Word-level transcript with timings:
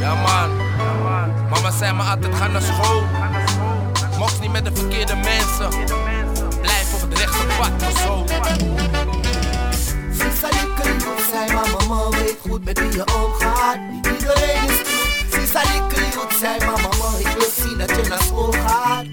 Ja 0.00 0.14
man, 0.14 0.50
mama 1.50 1.70
zei 1.70 1.92
me 1.92 2.02
altijd 2.02 2.34
ga 2.34 2.46
naar 2.46 2.62
school. 2.62 3.02
Mocht 4.18 4.40
niet 4.40 4.52
met 4.52 4.64
de 4.64 4.70
verkeerde 4.74 5.14
mensen. 5.14 5.68
Blijf 6.60 6.94
op 6.94 7.00
het 7.00 7.18
rechte 7.18 7.46
pad, 7.58 7.70
maar 7.80 7.90
zo. 7.90 8.24
Sisalikkelie 10.12 11.00
zei 11.30 11.52
maar 11.52 11.68
mama 11.78 12.08
weet 12.08 12.36
goed 12.48 12.64
met 12.64 12.78
wie 12.78 12.92
je 12.92 13.04
omgaat. 13.24 13.78
Niet 13.90 14.06
iedereen 14.06 14.68
is 14.68 14.78
goed. 14.78 15.40
Sisalikkelie 15.40 16.12
zei 16.40 16.58
maar 16.58 16.80
mama 16.80 17.18
ik 17.18 17.28
wil 17.38 17.50
zien 17.56 17.78
dat 17.78 17.90
je 17.90 18.08
naar 18.08 18.22
school 18.22 18.52
gaat. 18.52 19.06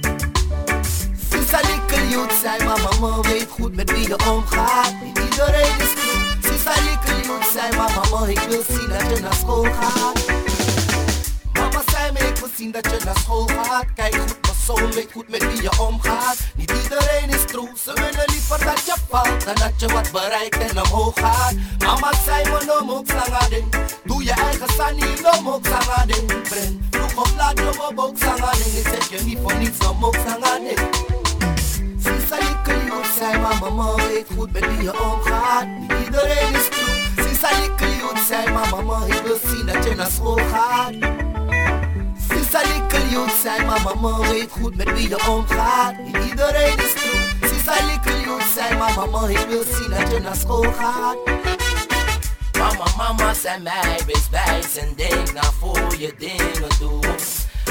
Sisalikkelie 1.29 2.17
zei 2.41 2.63
maar 2.63 2.79
mama 2.81 3.21
weet 3.21 3.47
goed 3.49 3.75
met 3.75 3.91
wie 3.91 4.07
je 4.07 4.17
omgaat. 4.29 4.93
Niet 5.03 5.19
iedereen 5.19 5.77
is 5.77 5.93
goed. 6.01 6.51
Sisalikkelie 6.51 7.43
zei 7.53 7.77
maar 7.77 7.91
mama 7.95 8.25
ik 8.27 8.39
wil 8.39 8.63
zien 8.67 8.89
dat 8.89 9.15
je 9.15 9.21
naar 9.21 9.33
school 9.33 9.63
gaat. 9.63 10.34
Dat 12.81 12.91
je 12.91 13.05
naar 13.05 13.17
school 13.17 13.47
gaat. 13.47 13.85
Kijk 13.95 14.15
goed 14.15 14.45
zoon 14.65 14.91
weet 14.91 15.11
goed 15.11 15.29
met 15.29 15.47
wie 15.47 15.61
je 15.61 15.79
omgaat. 15.79 16.37
Niet 16.55 16.71
iedereen 16.83 17.29
is 17.29 17.45
true, 17.45 17.69
ze 17.83 17.93
willen 17.93 18.25
liever 18.27 18.65
dat 18.65 18.85
je 18.85 18.93
valt 19.09 19.45
dan 19.45 19.55
dat 19.55 19.73
je 19.77 19.87
wat 19.87 20.11
bereikt 20.11 20.57
en 20.57 20.83
omhoog 20.83 21.13
gaat. 21.15 21.53
Mama 21.77 22.11
zei 22.25 22.43
me 22.43 22.63
no 22.65 22.85
mok 22.85 23.05
ding. 23.49 23.75
Doe 24.03 24.23
je 24.23 24.31
eigen 24.31 24.69
sani, 24.77 25.21
no 25.21 25.41
mok 25.41 25.63
ding. 26.05 26.41
Breng, 26.49 26.81
vroeg 26.91 27.15
of 27.15 27.35
laat 27.35 27.59
je 27.59 27.63
me 27.63 27.91
ook 27.95 28.19
ding. 28.19 28.75
Ik 28.75 28.87
zeg 28.87 29.09
je 29.09 29.25
niet 29.25 29.39
voor 29.41 29.55
niets, 29.55 29.77
no 29.77 29.93
mok 29.93 30.13
ding. 30.13 30.79
Sisa 31.97 32.37
Likkelie 32.37 32.91
zei 33.17 33.37
maar 33.37 33.57
mama 33.59 33.95
weet 33.95 34.27
goed 34.37 34.51
met 34.51 34.67
wie 34.67 34.83
je 34.83 35.03
omgaat. 35.03 35.67
Niet 35.79 35.91
iedereen 36.05 36.53
is 36.53 36.69
true. 36.69 37.27
Sisa 37.27 37.49
Likkelie 37.59 38.25
zei 38.27 38.51
maar 38.51 38.69
mama 38.69 39.05
ik 39.05 39.21
wil 39.25 39.37
zien 39.45 39.65
dat 39.65 39.83
je 39.83 39.95
naar 39.95 40.11
school 40.11 40.39
gaat. 40.51 41.24
Mama 44.05 44.29
weet 44.29 44.51
goed 44.51 44.75
met 44.75 44.91
wie 44.93 45.09
je 45.09 45.27
omgaat. 45.29 45.97
Niet 45.97 46.17
iedereen 46.29 46.77
is 46.77 46.93
true. 46.93 47.49
Sisa 47.49 47.85
Likkelie 47.85 48.41
zei 48.55 48.77
maar 48.77 48.93
mama 48.95 49.27
ik 49.27 49.45
wil 49.47 49.63
zien 49.63 49.89
dat 49.89 50.11
je 50.11 50.19
naar 50.19 50.35
school 50.35 50.73
gaat. 50.79 51.17
Mama, 52.57 52.85
mama 52.97 53.33
zei 53.33 53.61
mij, 53.61 53.99
wees 54.05 54.29
wijs 54.31 54.75
en 54.75 54.93
denk 54.95 55.33
na 55.33 55.43
voor 55.59 55.95
je 55.97 56.13
dingen 56.17 56.69
doet. 56.79 57.23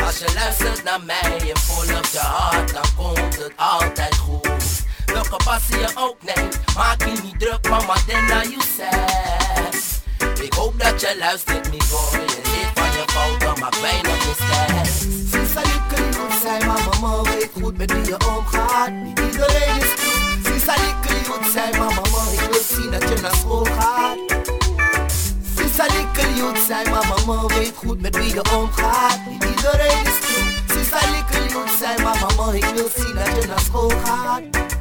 Als 0.04 0.18
je 0.18 0.32
luistert 0.34 0.84
naar 0.84 1.02
mij 1.02 1.38
en 1.38 1.58
volgt 1.60 2.12
je 2.12 2.18
hart, 2.18 2.72
dan 2.72 2.84
komt 2.96 3.36
het 3.36 3.52
altijd 3.56 4.14
goed. 4.14 4.64
Welke 5.06 5.36
passie 5.44 5.78
je 5.78 5.90
ook 5.94 6.16
neemt, 6.22 6.58
maak 6.76 7.04
je 7.04 7.12
niet 7.22 7.40
druk, 7.40 7.68
mama, 7.68 7.94
then 8.06 8.24
now 8.24 8.42
you 8.42 8.60
said. 8.76 10.02
Ik 10.42 10.52
hoop 10.52 10.80
dat 10.80 11.00
je 11.00 11.16
luistert, 11.18 11.70
mi 11.70 11.78
boy, 11.90 12.20
en 12.20 12.50
leert 12.52 12.70
van 12.74 12.92
je 12.92 13.04
fouten, 13.06 13.60
maak 13.60 13.74
weinig 13.74 14.26
mistakes. 14.26 14.43
Weet 17.76 17.90
goed 17.90 17.98
met 17.98 18.06
wie 18.06 18.06
je 18.06 18.36
omgaat. 18.36 18.90
Niet 18.90 19.20
iedereen 19.20 19.76
is 19.76 19.90
goed. 19.90 20.46
Sisa 20.46 20.74
Likkelie 20.74 21.50
zei, 21.52 21.78
maar 21.78 21.94
mama, 21.94 22.30
ik 22.32 22.48
wil 22.50 22.62
zien 22.68 22.90
dat 22.90 23.08
je 23.08 23.20
naar 23.22 23.34
school 23.34 23.64
gaat. 23.64 24.18
Sisa 25.56 25.84
Likkelie 25.84 26.64
zei, 26.66 26.90
maar 26.90 27.06
mama 27.26 27.46
weet 27.46 27.72
goed 27.74 28.00
met 28.00 28.16
wie 28.16 28.34
je 28.34 28.44
omgaat. 28.56 29.18
Niet 29.28 29.44
iedereen 29.44 30.02
is 30.04 30.18
goed. 30.22 30.76
Sisa 30.76 30.98
Likkelie 31.10 31.68
zei, 31.78 32.02
maar 32.02 32.18
mama, 32.20 32.52
ik 32.52 32.64
wil 32.64 32.88
zien 32.96 33.14
dat 33.14 33.42
je 33.42 33.46
naar 33.48 33.60
school 33.60 33.92
gaat. 34.04 34.73